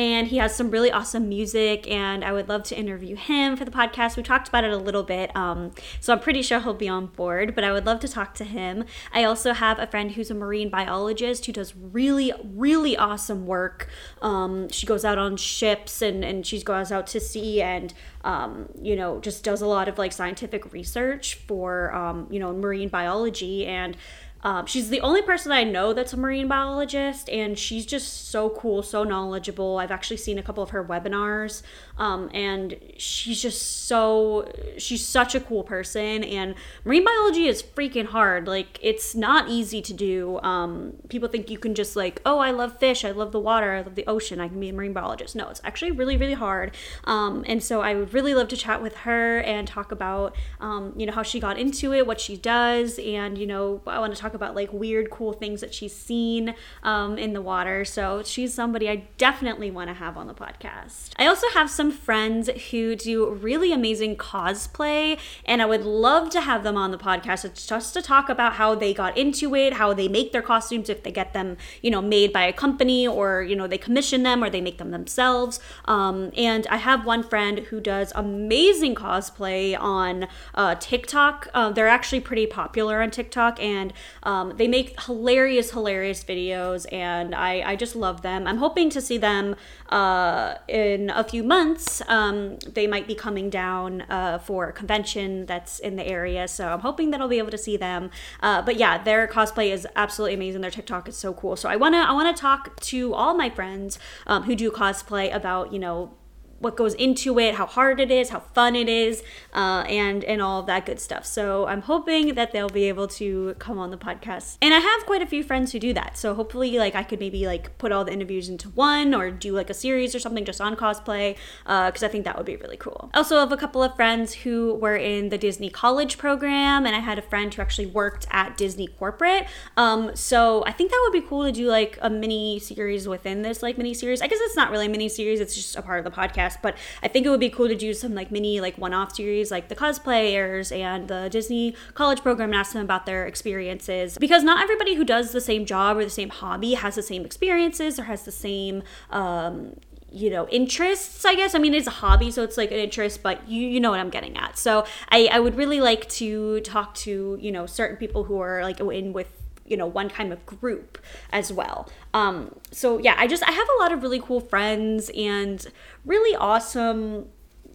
and 0.00 0.28
he 0.28 0.38
has 0.38 0.56
some 0.56 0.70
really 0.70 0.90
awesome 0.90 1.28
music 1.28 1.86
and 1.90 2.24
i 2.24 2.32
would 2.32 2.48
love 2.48 2.62
to 2.62 2.74
interview 2.74 3.14
him 3.16 3.54
for 3.54 3.66
the 3.66 3.70
podcast. 3.70 4.16
We 4.16 4.22
talked 4.22 4.48
about 4.48 4.64
it 4.64 4.72
a 4.72 4.78
little 4.78 5.02
bit 5.02 5.34
um, 5.36 5.72
so 6.00 6.14
i'm 6.14 6.20
pretty 6.20 6.40
sure 6.40 6.58
he'll 6.60 6.72
be 6.72 6.88
on 6.88 7.06
board 7.06 7.54
but 7.54 7.64
i 7.64 7.70
would 7.70 7.84
love 7.84 8.00
to 8.00 8.08
talk 8.08 8.32
to 8.34 8.44
him. 8.44 8.84
I 9.12 9.24
also 9.24 9.52
have 9.52 9.78
a 9.78 9.86
friend 9.86 10.12
who's 10.12 10.30
a 10.30 10.34
marine 10.34 10.70
biologist 10.70 11.44
who 11.44 11.52
does 11.52 11.76
really 11.76 12.32
really 12.42 12.96
awesome 12.96 13.46
work. 13.46 13.88
Um, 14.22 14.70
she 14.70 14.86
goes 14.86 15.04
out 15.04 15.18
on 15.18 15.36
ships 15.36 16.00
and, 16.00 16.24
and 16.24 16.46
she 16.46 16.62
goes 16.62 16.90
out 16.90 17.06
to 17.08 17.20
sea 17.20 17.60
and 17.60 17.92
um, 18.24 18.70
you 18.80 18.96
know 18.96 19.20
just 19.20 19.44
does 19.44 19.60
a 19.60 19.66
lot 19.66 19.86
of 19.86 19.98
like 19.98 20.12
scientific 20.12 20.72
research 20.72 21.34
for 21.34 21.94
um, 21.94 22.26
you 22.30 22.40
know 22.40 22.52
marine 22.54 22.88
biology 22.88 23.66
and 23.66 23.98
um, 24.42 24.66
she's 24.66 24.88
the 24.88 25.00
only 25.00 25.22
person 25.22 25.52
I 25.52 25.64
know 25.64 25.92
that's 25.92 26.12
a 26.12 26.16
marine 26.16 26.48
biologist, 26.48 27.28
and 27.28 27.58
she's 27.58 27.84
just 27.84 28.30
so 28.30 28.50
cool, 28.50 28.82
so 28.82 29.04
knowledgeable. 29.04 29.78
I've 29.78 29.90
actually 29.90 30.16
seen 30.16 30.38
a 30.38 30.42
couple 30.42 30.62
of 30.62 30.70
her 30.70 30.82
webinars, 30.82 31.62
um, 31.98 32.30
and 32.32 32.78
she's 32.96 33.42
just 33.42 33.86
so 33.86 34.50
she's 34.78 35.06
such 35.06 35.34
a 35.34 35.40
cool 35.40 35.62
person. 35.62 36.24
And 36.24 36.54
marine 36.84 37.04
biology 37.04 37.46
is 37.46 37.62
freaking 37.62 38.06
hard. 38.06 38.46
Like 38.46 38.78
it's 38.82 39.14
not 39.14 39.48
easy 39.48 39.82
to 39.82 39.92
do. 39.92 40.40
Um, 40.40 40.94
people 41.08 41.28
think 41.28 41.50
you 41.50 41.58
can 41.58 41.74
just 41.74 41.94
like, 41.94 42.22
oh, 42.24 42.38
I 42.38 42.50
love 42.50 42.78
fish, 42.78 43.04
I 43.04 43.10
love 43.10 43.32
the 43.32 43.40
water, 43.40 43.72
I 43.72 43.82
love 43.82 43.94
the 43.94 44.06
ocean, 44.06 44.40
I 44.40 44.48
can 44.48 44.58
be 44.58 44.70
a 44.70 44.72
marine 44.72 44.94
biologist. 44.94 45.36
No, 45.36 45.48
it's 45.48 45.60
actually 45.64 45.90
really, 45.90 46.16
really 46.16 46.34
hard. 46.34 46.74
Um, 47.04 47.44
and 47.46 47.62
so 47.62 47.82
I 47.82 47.94
would 47.94 48.14
really 48.14 48.34
love 48.34 48.48
to 48.48 48.56
chat 48.56 48.80
with 48.80 48.96
her 48.98 49.40
and 49.40 49.68
talk 49.68 49.92
about, 49.92 50.34
um, 50.60 50.94
you 50.96 51.04
know, 51.04 51.12
how 51.12 51.22
she 51.22 51.40
got 51.40 51.58
into 51.58 51.92
it, 51.92 52.06
what 52.06 52.20
she 52.20 52.36
does, 52.36 52.98
and 52.98 53.36
you 53.36 53.46
know, 53.46 53.82
I 53.86 53.98
want 53.98 54.14
to 54.14 54.20
talk 54.20 54.29
talk 54.30 54.34
about 54.34 54.54
like 54.54 54.72
weird, 54.72 55.10
cool 55.10 55.32
things 55.32 55.60
that 55.60 55.74
she's 55.74 55.94
seen 55.94 56.54
um, 56.82 57.18
in 57.18 57.32
the 57.32 57.42
water. 57.42 57.84
So 57.84 58.22
she's 58.22 58.54
somebody 58.54 58.88
I 58.88 59.08
definitely 59.18 59.70
want 59.70 59.88
to 59.88 59.94
have 59.94 60.16
on 60.16 60.26
the 60.26 60.34
podcast. 60.34 61.10
I 61.16 61.26
also 61.26 61.48
have 61.54 61.68
some 61.68 61.90
friends 61.90 62.48
who 62.70 62.94
do 62.94 63.30
really 63.30 63.72
amazing 63.72 64.16
cosplay, 64.16 65.18
and 65.44 65.60
I 65.60 65.66
would 65.66 65.84
love 65.84 66.30
to 66.30 66.40
have 66.40 66.62
them 66.62 66.76
on 66.76 66.90
the 66.90 66.98
podcast. 66.98 67.44
It's 67.44 67.66
just 67.66 67.94
to 67.94 68.02
talk 68.02 68.28
about 68.28 68.54
how 68.54 68.74
they 68.74 68.94
got 68.94 69.18
into 69.18 69.54
it, 69.54 69.74
how 69.74 69.92
they 69.94 70.08
make 70.08 70.32
their 70.32 70.42
costumes, 70.42 70.88
if 70.88 71.02
they 71.02 71.10
get 71.10 71.32
them, 71.32 71.56
you 71.82 71.90
know, 71.90 72.02
made 72.02 72.32
by 72.32 72.44
a 72.44 72.52
company 72.52 73.06
or, 73.06 73.42
you 73.42 73.56
know, 73.56 73.66
they 73.66 73.78
commission 73.78 74.22
them 74.22 74.44
or 74.44 74.50
they 74.50 74.60
make 74.60 74.78
them 74.78 74.90
themselves. 74.90 75.58
Um, 75.86 76.30
and 76.36 76.66
I 76.68 76.76
have 76.76 77.04
one 77.04 77.22
friend 77.22 77.58
who 77.58 77.80
does 77.80 78.12
amazing 78.14 78.94
cosplay 78.94 79.76
on 79.78 80.28
uh, 80.54 80.76
TikTok. 80.76 81.48
Uh, 81.52 81.70
they're 81.70 81.88
actually 81.88 82.20
pretty 82.20 82.46
popular 82.46 83.02
on 83.02 83.10
TikTok, 83.10 83.60
and 83.60 83.92
um, 84.22 84.54
they 84.56 84.68
make 84.68 85.00
hilarious, 85.02 85.70
hilarious 85.70 86.22
videos, 86.24 86.86
and 86.92 87.34
I, 87.34 87.62
I 87.72 87.76
just 87.76 87.96
love 87.96 88.22
them. 88.22 88.46
I'm 88.46 88.58
hoping 88.58 88.90
to 88.90 89.00
see 89.00 89.18
them 89.18 89.56
uh, 89.88 90.54
in 90.68 91.10
a 91.10 91.24
few 91.24 91.42
months. 91.42 92.02
Um, 92.08 92.58
they 92.58 92.86
might 92.86 93.06
be 93.06 93.14
coming 93.14 93.50
down 93.50 94.02
uh, 94.02 94.38
for 94.38 94.68
a 94.68 94.72
convention 94.72 95.46
that's 95.46 95.78
in 95.78 95.96
the 95.96 96.06
area, 96.06 96.48
so 96.48 96.68
I'm 96.68 96.80
hoping 96.80 97.10
that 97.10 97.20
I'll 97.20 97.28
be 97.28 97.38
able 97.38 97.50
to 97.50 97.58
see 97.58 97.76
them. 97.76 98.10
Uh, 98.40 98.62
but 98.62 98.76
yeah, 98.76 99.02
their 99.02 99.26
cosplay 99.26 99.70
is 99.72 99.86
absolutely 99.96 100.34
amazing. 100.34 100.60
Their 100.60 100.70
TikTok 100.70 101.08
is 101.08 101.16
so 101.16 101.32
cool. 101.32 101.56
So 101.56 101.68
I 101.68 101.76
wanna 101.76 101.98
I 101.98 102.12
wanna 102.12 102.34
talk 102.34 102.78
to 102.80 103.14
all 103.14 103.34
my 103.34 103.50
friends 103.50 103.98
um, 104.26 104.44
who 104.44 104.54
do 104.54 104.70
cosplay 104.70 105.34
about 105.34 105.72
you 105.72 105.78
know 105.78 106.14
what 106.60 106.76
goes 106.76 106.94
into 106.94 107.38
it, 107.38 107.54
how 107.54 107.66
hard 107.66 107.98
it 107.98 108.10
is, 108.10 108.28
how 108.28 108.40
fun 108.40 108.76
it 108.76 108.88
is, 108.88 109.22
uh, 109.54 109.84
and 109.88 110.22
and 110.24 110.40
all 110.40 110.60
of 110.60 110.66
that 110.66 110.86
good 110.86 111.00
stuff. 111.00 111.24
So 111.24 111.66
I'm 111.66 111.82
hoping 111.82 112.34
that 112.34 112.52
they'll 112.52 112.68
be 112.68 112.84
able 112.84 113.08
to 113.08 113.54
come 113.58 113.78
on 113.78 113.90
the 113.90 113.96
podcast. 113.96 114.58
And 114.62 114.72
I 114.72 114.78
have 114.78 115.06
quite 115.06 115.22
a 115.22 115.26
few 115.26 115.42
friends 115.42 115.72
who 115.72 115.78
do 115.78 115.92
that. 115.94 116.16
So 116.16 116.34
hopefully, 116.34 116.78
like 116.78 116.94
I 116.94 117.02
could 117.02 117.18
maybe 117.18 117.46
like 117.46 117.76
put 117.78 117.92
all 117.92 118.04
the 118.04 118.12
interviews 118.12 118.48
into 118.48 118.68
one 118.70 119.14
or 119.14 119.30
do 119.30 119.52
like 119.52 119.70
a 119.70 119.74
series 119.74 120.14
or 120.14 120.18
something 120.18 120.44
just 120.44 120.60
on 120.60 120.76
cosplay, 120.76 121.36
because 121.64 122.02
uh, 122.02 122.06
I 122.06 122.08
think 122.08 122.24
that 122.24 122.36
would 122.36 122.46
be 122.46 122.56
really 122.56 122.76
cool. 122.76 123.10
Also, 123.14 123.36
I 123.36 123.40
have 123.40 123.52
a 123.52 123.56
couple 123.56 123.82
of 123.82 123.96
friends 123.96 124.34
who 124.34 124.74
were 124.74 124.96
in 124.96 125.30
the 125.30 125.38
Disney 125.38 125.70
College 125.70 126.18
program, 126.18 126.84
and 126.86 126.94
I 126.94 127.00
had 127.00 127.18
a 127.18 127.22
friend 127.22 127.52
who 127.52 127.62
actually 127.62 127.86
worked 127.86 128.26
at 128.30 128.56
Disney 128.58 128.86
corporate. 128.86 129.46
Um, 129.78 130.14
so 130.14 130.62
I 130.66 130.72
think 130.72 130.90
that 130.90 131.00
would 131.04 131.18
be 131.18 131.26
cool 131.26 131.44
to 131.44 131.52
do 131.52 131.68
like 131.68 131.98
a 132.02 132.10
mini 132.10 132.58
series 132.58 133.08
within 133.08 133.40
this 133.42 133.62
like 133.62 133.78
mini 133.78 133.94
series. 133.94 134.20
I 134.20 134.26
guess 134.26 134.38
it's 134.42 134.56
not 134.56 134.70
really 134.70 134.86
a 134.86 134.90
mini 134.90 135.08
series; 135.08 135.40
it's 135.40 135.54
just 135.54 135.76
a 135.76 135.82
part 135.82 135.98
of 135.98 136.04
the 136.04 136.10
podcast 136.10 136.49
podcast, 136.50 136.62
but 136.62 136.76
I 137.02 137.08
think 137.08 137.26
it 137.26 137.30
would 137.30 137.40
be 137.40 137.50
cool 137.50 137.68
to 137.68 137.74
do 137.74 137.94
some 137.94 138.14
like 138.14 138.30
mini 138.30 138.60
like 138.60 138.76
one-off 138.78 139.14
series 139.14 139.50
like 139.50 139.68
the 139.68 139.76
cosplayers 139.76 140.76
and 140.76 141.08
the 141.08 141.28
Disney 141.30 141.74
college 141.94 142.22
program 142.22 142.50
and 142.50 142.56
ask 142.56 142.72
them 142.72 142.82
about 142.82 143.06
their 143.06 143.26
experiences. 143.26 144.18
Because 144.18 144.42
not 144.42 144.62
everybody 144.62 144.94
who 144.94 145.04
does 145.04 145.32
the 145.32 145.40
same 145.40 145.64
job 145.64 145.96
or 145.96 146.04
the 146.04 146.10
same 146.10 146.30
hobby 146.30 146.74
has 146.74 146.94
the 146.94 147.02
same 147.02 147.24
experiences 147.24 147.98
or 147.98 148.04
has 148.04 148.24
the 148.24 148.32
same 148.32 148.82
um, 149.10 149.74
you 150.12 150.28
know 150.28 150.48
interests 150.48 151.24
i 151.24 151.34
guess. 151.36 151.54
I 151.54 151.58
mean 151.58 151.72
it's 151.72 151.86
a 151.86 151.90
hobby 151.90 152.30
so 152.32 152.42
it's 152.42 152.56
like 152.56 152.72
an 152.72 152.78
interest 152.78 153.22
but 153.22 153.48
you 153.48 153.66
you 153.66 153.78
know 153.78 153.90
what 153.90 154.00
i'm 154.00 154.10
getting 154.10 154.36
at. 154.36 154.58
So 154.58 154.84
i 155.10 155.28
i 155.32 155.38
would 155.38 155.54
really 155.54 155.80
like 155.80 156.08
to 156.08 156.60
talk 156.60 156.94
to 156.96 157.38
you 157.40 157.52
know 157.52 157.66
certain 157.66 157.96
people 157.96 158.24
who 158.24 158.40
are 158.40 158.62
like 158.62 158.80
in 158.80 159.12
with 159.12 159.39
you 159.70 159.76
know 159.76 159.86
one 159.86 160.10
kind 160.10 160.32
of 160.32 160.44
group 160.44 160.98
as 161.32 161.52
well 161.52 161.88
um, 162.12 162.54
so 162.70 162.98
yeah 162.98 163.14
i 163.16 163.26
just 163.26 163.42
i 163.48 163.52
have 163.52 163.68
a 163.78 163.82
lot 163.82 163.92
of 163.92 164.02
really 164.02 164.20
cool 164.20 164.40
friends 164.40 165.10
and 165.16 165.66
really 166.04 166.36
awesome 166.36 167.26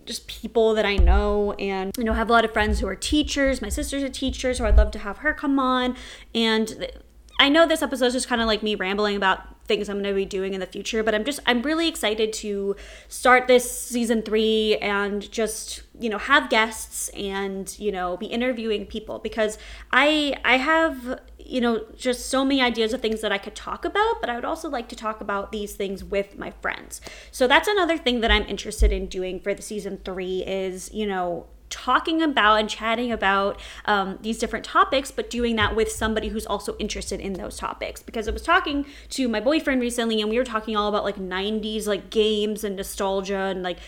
just 0.06 0.28
people 0.28 0.76
that 0.76 0.86
I 0.86 0.98
know 0.98 1.54
and 1.54 1.92
you 1.98 2.04
know 2.04 2.14
have 2.14 2.30
a 2.30 2.32
lot 2.32 2.46
of 2.46 2.54
friends 2.54 2.80
who 2.80 2.88
are 2.88 2.96
teachers. 2.96 3.62
My 3.62 3.70
sister's 3.70 4.04
a 4.04 4.10
teacher, 4.10 4.54
so 4.54 4.66
I'd 4.66 4.78
love 4.78 4.92
to 4.92 5.00
have 5.00 5.18
her 5.20 5.34
come 5.34 5.60
on. 5.60 5.96
And 6.34 6.92
I 7.38 7.50
know 7.50 7.68
this 7.68 7.82
episode 7.82 8.08
is 8.08 8.14
just 8.14 8.28
kind 8.28 8.42
of 8.42 8.48
like 8.48 8.64
me 8.64 8.76
rambling 8.76 9.16
about 9.16 9.66
things 9.66 9.90
I'm 9.90 9.96
going 10.02 10.06
to 10.06 10.14
be 10.14 10.26
doing 10.26 10.54
in 10.54 10.60
the 10.60 10.68
future, 10.68 11.04
but 11.04 11.14
I'm 11.16 11.26
just 11.26 11.40
I'm 11.46 11.62
really 11.62 11.88
excited 11.88 12.32
to 12.34 12.76
start 13.08 13.48
this 13.48 13.70
season 13.70 14.22
3 14.22 14.78
and 14.78 15.30
just, 15.32 15.82
you 16.00 16.10
know, 16.10 16.18
have 16.18 16.50
guests 16.50 17.10
and, 17.10 17.78
you 17.80 17.92
know, 17.92 18.16
be 18.16 18.28
interviewing 18.28 18.86
people 18.86 19.20
because 19.20 19.58
I 19.92 20.36
I 20.46 20.58
have 20.58 21.20
you 21.48 21.62
know, 21.62 21.86
just 21.96 22.28
so 22.28 22.44
many 22.44 22.60
ideas 22.60 22.92
of 22.92 23.02
things 23.02 23.22
that 23.22 23.32
I 23.32 23.38
could 23.38 23.56
talk 23.56 23.86
about, 23.86 24.20
but 24.20 24.30
I 24.30 24.36
would 24.36 24.46
also 24.46 24.68
like 24.68 24.90
to 24.90 24.96
talk 24.96 25.22
about 25.22 25.52
these 25.52 25.76
things 25.76 26.04
with 26.04 26.38
my 26.38 26.52
friends. 26.62 27.02
So 27.32 27.48
that's 27.48 27.68
another 27.68 27.98
thing 27.98 28.22
that 28.22 28.32
I'm 28.32 28.48
interested 28.48 28.92
in 28.92 29.06
doing 29.06 29.40
for 29.40 29.54
the 29.54 29.62
season 29.62 30.00
three 30.04 30.44
is, 30.46 30.92
you 30.92 31.06
know, 31.06 31.46
talking 31.76 32.22
about 32.22 32.56
and 32.56 32.70
chatting 32.70 33.12
about 33.12 33.60
um, 33.86 34.18
these 34.22 34.40
different 34.40 34.64
topics, 34.64 35.12
but 35.12 35.30
doing 35.30 35.58
that 35.58 35.76
with 35.76 35.92
somebody 35.92 36.30
who's 36.30 36.46
also 36.46 36.78
interested 36.78 37.20
in 37.20 37.34
those 37.34 37.58
topics. 37.58 38.02
Because 38.02 38.28
I 38.28 38.32
was 38.32 38.42
talking 38.42 38.86
to 39.10 39.28
my 39.28 39.42
boyfriend 39.42 39.82
recently, 39.82 40.22
and 40.22 40.30
we 40.30 40.38
were 40.38 40.46
talking 40.46 40.76
all 40.76 40.88
about 40.88 41.04
like 41.04 41.18
90s 41.18 41.86
like 41.86 42.10
games 42.10 42.64
and 42.64 42.78
nostalgia 42.78 43.36
and 43.36 43.62
like 43.62 43.80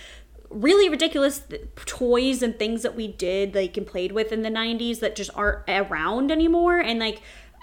really 0.49 0.89
ridiculous 0.89 1.41
toys 1.85 2.41
and 2.41 2.57
things 2.57 2.81
that 2.81 2.95
we 2.95 3.07
did 3.07 3.53
like 3.53 3.75
and 3.75 3.85
played 3.85 4.13
with 4.13 4.31
in 4.31 4.43
the 4.43 4.49
90s 4.49 4.99
that 4.99 5.13
just 5.13 5.29
aren't 5.35 5.59
around 5.67 6.31
anymore 6.31 6.79
and 6.79 6.99
like 6.99 7.21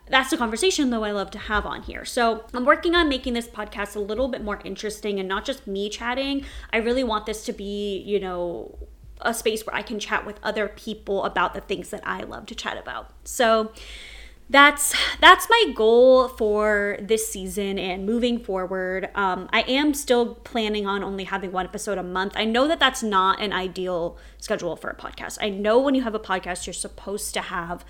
that's 0.08 0.30
the 0.30 0.36
conversation 0.36 0.90
though 0.90 1.04
I 1.04 1.12
love 1.12 1.30
to 1.30 1.38
have 1.38 1.64
on 1.64 1.82
here. 1.82 2.04
So 2.04 2.44
I'm 2.52 2.64
working 2.64 2.94
on 2.94 3.08
making 3.08 3.32
this 3.32 3.48
podcast 3.48 3.96
a 3.96 4.00
little 4.00 4.28
bit 4.28 4.42
more 4.42 4.60
interesting 4.64 5.18
and 5.18 5.28
not 5.28 5.44
just 5.44 5.66
me 5.66 5.88
chatting. 5.88 6.44
I 6.72 6.78
really 6.78 7.04
want 7.04 7.26
this 7.26 7.44
to 7.46 7.52
be, 7.52 7.98
you 7.98 8.20
know, 8.20 8.76
a 9.20 9.34
space 9.34 9.66
where 9.66 9.74
I 9.74 9.82
can 9.82 9.98
chat 9.98 10.26
with 10.26 10.38
other 10.42 10.68
people 10.68 11.24
about 11.24 11.54
the 11.54 11.60
things 11.60 11.90
that 11.90 12.02
I 12.06 12.22
love 12.22 12.46
to 12.46 12.54
chat 12.54 12.76
about. 12.76 13.10
So 13.24 13.72
that's 14.50 14.94
that's 15.20 15.48
my 15.48 15.72
goal 15.74 16.28
for 16.28 16.98
this 17.00 17.28
season 17.28 17.78
and 17.78 18.04
moving 18.04 18.38
forward. 18.38 19.08
Um, 19.14 19.48
i 19.52 19.62
am 19.62 19.94
still 19.94 20.34
planning 20.34 20.86
on 20.86 21.02
only 21.02 21.24
having 21.24 21.50
one 21.50 21.64
episode 21.64 21.96
a 21.96 22.02
month. 22.02 22.34
I 22.36 22.44
know 22.44 22.68
that 22.68 22.78
that's 22.78 23.02
not 23.02 23.40
an 23.40 23.52
ideal 23.52 24.18
schedule 24.38 24.76
for 24.76 24.90
a 24.90 24.94
podcast. 24.94 25.38
I 25.40 25.48
know 25.48 25.78
when 25.78 25.94
you 25.94 26.02
have 26.02 26.14
a 26.14 26.20
podcast 26.20 26.66
you're 26.66 26.74
supposed 26.74 27.32
to 27.34 27.40
have 27.40 27.84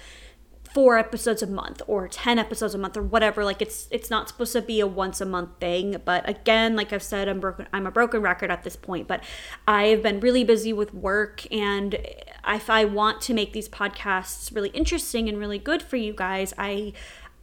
four 0.75 0.99
episodes 0.99 1.41
a 1.41 1.47
month 1.47 1.81
or 1.87 2.09
10 2.09 2.37
episodes 2.37 2.75
a 2.75 2.79
month 2.79 2.97
or 2.97 3.03
whatever 3.03 3.45
like 3.45 3.63
it's 3.63 3.87
it's 3.93 4.11
not 4.11 4.29
supposed 4.29 4.53
to 4.53 4.61
be 4.61 4.81
a 4.81 4.87
once 4.87 5.21
a 5.21 5.25
month 5.25 5.49
thing 5.61 5.97
but 6.05 6.29
again 6.29 6.75
like 6.75 6.93
i've 6.93 7.03
said 7.03 7.29
i'm 7.29 7.39
broken 7.39 7.67
i'm 7.73 7.87
a 7.87 7.93
broken 7.93 8.21
record 8.21 8.51
at 8.51 8.65
this 8.65 8.75
point 8.75 9.07
but 9.07 9.23
i've 9.69 10.03
been 10.03 10.19
really 10.19 10.43
busy 10.43 10.73
with 10.73 10.93
work 10.93 11.51
and 11.53 11.95
if 12.49 12.69
i 12.69 12.85
want 12.85 13.21
to 13.21 13.33
make 13.33 13.53
these 13.53 13.69
podcasts 13.69 14.53
really 14.53 14.71
interesting 14.71 15.29
and 15.29 15.39
really 15.39 15.59
good 15.59 15.81
for 15.81 15.97
you 15.97 16.13
guys 16.13 16.53
i 16.59 16.93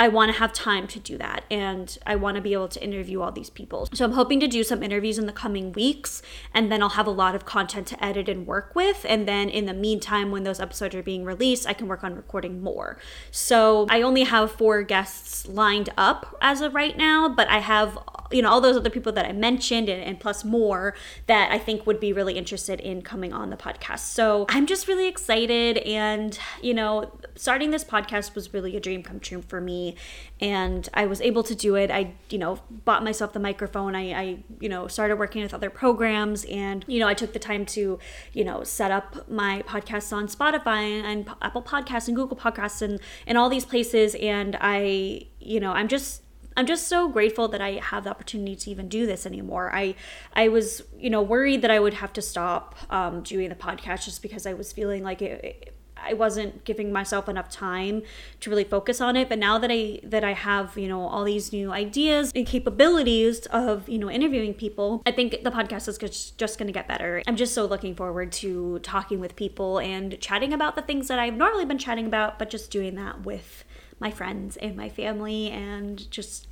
I 0.02 0.08
want 0.08 0.32
to 0.32 0.40
have 0.40 0.52
time 0.52 0.88
to 0.88 1.00
do 1.00 1.16
that 1.20 1.44
and 1.52 1.96
I 2.08 2.16
want 2.16 2.34
to 2.34 2.42
be 2.42 2.54
able 2.54 2.70
to 2.70 2.84
interview 2.84 3.22
all 3.22 3.32
these 3.32 3.52
people. 3.52 3.88
So 3.94 4.04
I'm 4.04 4.14
hoping 4.14 4.40
to 4.40 4.48
do 4.48 4.64
some 4.64 4.82
interviews 4.82 5.20
in 5.20 5.28
the 5.28 5.32
coming 5.32 5.74
weeks 5.74 6.24
and 6.56 6.72
then 6.72 6.82
I'll 6.82 6.90
have 6.90 7.06
a 7.06 7.12
lot 7.12 7.36
of 7.36 7.46
content 7.46 7.86
to 7.90 8.04
edit 8.04 8.28
and 8.28 8.48
work 8.48 8.74
with. 8.74 9.06
And 9.08 9.28
then 9.28 9.48
in 9.48 9.68
the 9.68 9.76
meantime, 9.76 10.32
when 10.32 10.42
those 10.42 10.60
episodes 10.60 10.96
are 10.96 11.04
being 11.04 11.24
released, 11.24 11.68
I 11.68 11.74
can 11.74 11.88
work 11.88 12.04
on 12.04 12.16
recording 12.16 12.64
more. 12.64 12.98
So 13.30 13.86
I 13.92 14.02
only 14.02 14.24
have 14.24 14.52
four 14.52 14.82
guests 14.82 15.48
lined 15.48 15.90
up 15.98 16.36
as 16.42 16.62
of 16.62 16.74
right 16.74 16.98
now, 16.98 17.30
but 17.30 17.48
I 17.48 17.60
have 17.60 18.00
you 18.32 18.42
know 18.42 18.50
all 18.50 18.62
those 18.62 18.78
other 18.78 18.90
people 18.90 19.12
that 19.12 19.26
i 19.26 19.32
mentioned 19.32 19.90
and, 19.90 20.02
and, 20.02 20.20
plus 20.20 20.44
more 20.44 20.94
that 21.28 21.52
i 21.52 21.58
think 21.58 21.86
would 21.88 22.00
be 22.00 22.14
really 22.14 22.38
interested 22.38 22.80
in 22.80 23.02
coming 23.02 23.34
on 23.34 23.50
the 23.50 23.58
podcast. 23.58 24.00
So 24.00 24.46
i'm 24.50 24.66
just 24.66 24.88
really 24.88 25.08
excited 25.08 25.78
and 25.80 26.38
you 26.62 26.74
know 26.74 27.12
starting 27.36 27.72
this 27.72 27.84
podcast 27.84 28.36
was 28.36 28.54
really 28.54 28.76
a 28.76 28.80
dream 28.80 29.04
come 29.04 29.20
true 29.20 29.42
for 29.42 29.60
me 29.60 29.96
and 30.40 30.88
i 30.94 31.06
was 31.06 31.22
able 31.22 31.44
to 31.44 31.56
do 31.56 31.76
it. 31.76 31.90
I 31.92 32.14
you 32.30 32.38
know 32.38 32.60
bought 32.70 33.04
myself 33.04 33.34
the 33.34 33.40
microphone. 33.40 33.96
I, 33.96 34.12
I 34.12 34.44
you 34.60 34.70
know 34.70 34.88
started 34.88 35.18
working 35.18 35.42
with 35.42 35.54
other 35.54 35.70
programs 35.70 36.46
and 36.46 36.86
you 36.88 37.00
know 37.00 37.08
i 37.08 37.14
took 37.14 37.34
the 37.34 37.40
time 37.40 37.66
to 37.66 38.00
you 38.34 38.44
know 38.44 38.64
set 38.64 38.92
up 38.92 39.30
my 39.30 39.64
podcasts 39.68 40.14
on 40.14 40.28
spotify 40.28 41.02
and 41.04 41.30
apple 41.42 41.62
podcasts 41.62 42.08
and 42.08 42.16
google 42.16 42.38
podcasts 42.38 42.82
and 42.82 43.00
and 43.28 43.38
all 43.38 43.50
these 43.50 43.66
places 43.66 44.16
and 44.16 44.58
i 44.62 45.22
you 45.40 45.60
know 45.60 45.72
i'm 45.72 45.88
just 45.88 46.22
I'm 46.58 46.66
just 46.66 46.88
so 46.88 47.08
grateful 47.08 47.48
that 47.50 47.62
I 47.62 47.74
have 47.74 48.04
the 48.04 48.10
opportunity 48.10 48.56
to 48.56 48.72
even 48.72 48.90
do 48.90 49.06
this 49.06 49.26
anymore. 49.26 49.74
I 49.74 49.96
I 50.34 50.48
was 50.50 50.84
you 50.98 51.10
know 51.10 51.22
worried 51.22 51.62
that 51.62 51.72
I 51.72 51.80
would 51.80 51.96
have 51.96 52.14
to 52.14 52.22
stop 52.22 52.76
um, 52.90 53.22
doing 53.22 53.50
the 53.50 53.56
podcast 53.56 54.06
just 54.06 54.22
because 54.22 54.46
I 54.46 54.54
was 54.54 54.72
feeling 54.72 55.04
like 55.04 55.22
it, 55.22 55.44
it, 55.44 55.76
I 56.04 56.14
wasn't 56.14 56.66
giving 56.66 56.92
myself 56.92 57.30
enough 57.30 57.50
time 57.50 58.02
to 58.40 58.50
really 58.50 58.64
focus 58.64 59.00
on 59.02 59.16
it. 59.16 59.30
But 59.30 59.40
now 59.40 59.58
that 59.60 59.70
I 59.72 60.00
that 60.04 60.24
I 60.24 60.34
have 60.34 60.78
you 60.78 60.88
know 60.88 61.08
all 61.08 61.24
these 61.24 61.54
new 61.54 61.72
ideas 61.72 62.32
and 62.36 62.46
capabilities 62.46 63.46
of 63.48 63.88
you 63.88 64.00
know 64.00 64.10
interviewing 64.10 64.54
people, 64.54 65.02
I 65.06 65.12
think 65.12 65.44
the 65.44 65.52
podcast 65.52 65.88
is 65.88 65.98
just, 65.98 66.38
just 66.38 66.58
going 66.58 66.68
to 66.68 66.74
get 66.74 66.88
better. 66.88 67.22
I'm 67.28 67.36
just 67.36 67.54
so 67.54 67.66
looking 67.66 67.96
forward 67.96 68.32
to 68.34 68.80
talking 68.80 69.20
with 69.20 69.36
people 69.36 69.80
and 69.80 70.20
chatting 70.20 70.54
about 70.54 70.76
the 70.76 70.82
things 70.82 71.08
that 71.08 71.20
I've 71.20 71.36
normally 71.36 71.66
been 71.66 71.78
chatting 71.78 72.06
about, 72.06 72.40
but 72.40 72.50
just 72.50 72.72
doing 72.72 72.96
that 72.96 73.26
with 73.26 73.64
my 74.02 74.12
friends 74.12 74.58
and 74.58 74.76
my 74.76 74.90
family 74.90 75.50
and 75.50 76.10
just 76.12 76.48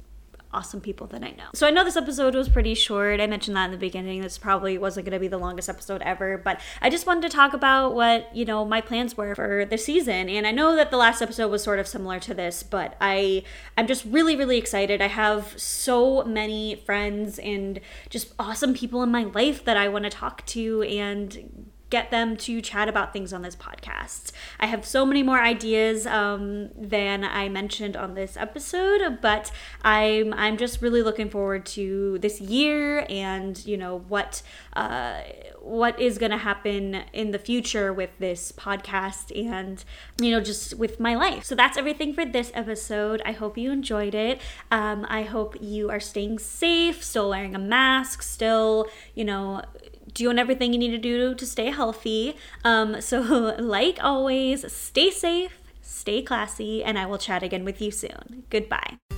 awesome 0.52 0.82
people 0.82 1.06
that 1.08 1.24
I 1.24 1.32
know. 1.32 1.46
So 1.54 1.68
I 1.68 1.70
know 1.70 1.84
this 1.84 1.96
episode 1.96 2.34
was 2.34 2.50
pretty 2.50 2.74
short. 2.74 3.20
I 3.20 3.28
mentioned 3.28 3.56
that 3.56 3.66
in 3.66 3.72
the 3.72 3.78
beginning. 3.78 4.22
This 4.22 4.38
probably 4.38 4.78
wasn't 4.78 5.06
going 5.06 5.14
to 5.14 5.20
be 5.20 5.28
the 5.28 5.38
longest 5.38 5.70
episode 5.70 6.02
ever, 6.02 6.38
but 6.38 6.60
I 6.82 6.90
just 6.90 7.06
wanted 7.06 7.30
to 7.30 7.30
talk 7.30 7.54
about 7.54 7.94
what, 7.94 8.36
you 8.36 8.46
know, 8.46 8.66
my 8.66 8.82
plans 8.82 9.16
were 9.16 9.36
for 9.36 9.66
the 9.66 9.78
season. 9.78 10.30
And 10.30 10.48
I 10.48 10.52
know 10.52 10.76
that 10.76 10.92
the 10.92 10.98
last 10.98 11.22
episode 11.22 11.50
was 11.50 11.64
sort 11.64 11.80
of 11.80 11.88
similar 11.88 12.20
to 12.22 12.34
this, 12.34 12.64
but 12.64 12.96
I 13.00 13.44
I'm 13.78 13.88
just 13.88 14.06
really 14.06 14.36
really 14.36 14.58
excited. 14.58 15.02
I 15.02 15.08
have 15.08 15.54
so 15.60 16.24
many 16.24 16.76
friends 16.86 17.38
and 17.40 17.80
just 18.10 18.34
awesome 18.40 18.74
people 18.74 19.04
in 19.04 19.12
my 19.12 19.24
life 19.24 19.64
that 19.66 19.78
I 19.78 19.88
want 19.88 20.06
to 20.06 20.10
talk 20.10 20.46
to 20.48 20.82
and 20.84 21.70
get 21.90 22.12
them 22.12 22.38
to 22.38 22.62
chat 22.62 22.88
about 22.88 23.14
things 23.14 23.34
on 23.34 23.42
this 23.42 23.56
podcast. 23.56 24.32
I 24.60 24.68
have 24.68 24.86
so 24.86 25.06
many 25.06 25.24
more 25.24 25.40
ideas 25.40 26.06
um, 26.06 26.70
than 26.78 27.24
I 27.24 27.50
mentioned 27.50 27.98
on 27.98 28.14
this 28.14 28.38
episode, 28.38 29.20
but 29.22 29.52
I'm 29.84 30.34
I'm 30.34 30.58
just 30.58 30.82
really 30.82 31.02
looking 31.02 31.30
forward 31.30 31.66
to 31.68 32.20
this 32.20 32.40
year 32.40 33.06
and 33.10 33.64
you 33.66 33.78
know 33.78 34.00
what 34.08 34.42
uh, 34.74 35.22
what 35.62 36.00
is 36.00 36.18
going 36.18 36.32
to 36.32 36.38
happen 36.38 37.04
in 37.14 37.32
the 37.32 37.40
future 37.40 37.92
with 37.92 38.12
this 38.20 38.52
podcast 38.52 39.36
and 39.50 39.84
you 40.22 40.32
know 40.32 40.42
just 40.42 40.76
with 40.76 41.00
my 41.00 41.16
life. 41.16 41.44
So 41.44 41.56
that's 41.56 41.78
everything 41.78 42.14
for 42.14 42.26
this 42.26 42.52
episode. 42.54 43.22
I 43.26 43.32
hope 43.32 43.58
you 43.58 43.72
enjoyed 43.72 44.16
it. 44.16 44.40
Um, 44.72 45.06
I 45.10 45.24
hope 45.24 45.58
you 45.60 45.90
are 45.90 46.00
staying 46.00 46.40
safe, 46.40 47.04
still 47.04 47.30
wearing 47.30 47.56
a 47.56 47.60
mask, 47.60 48.22
still 48.22 48.88
you 49.16 49.26
know 49.26 49.64
doing 50.14 50.40
everything 50.40 50.74
you 50.74 50.80
need 50.80 50.92
to 50.92 50.98
do 50.98 51.36
to 51.36 51.46
stay 51.46 51.72
healthy. 51.72 52.36
Um, 52.64 53.02
so, 53.02 53.56
like 53.60 54.00
always, 54.02 54.72
stay 54.72 55.10
safe, 55.12 55.60
stay 55.82 56.22
classy, 56.22 56.84
and 56.84 56.98
I 56.98 57.06
will 57.06 57.18
chat 57.18 57.44
again 57.44 57.66
with 57.66 57.82
you 57.82 57.92
soon. 57.92 58.44
Goodbye. 58.50 59.09